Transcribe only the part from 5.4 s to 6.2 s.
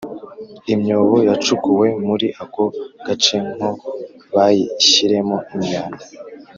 imyanda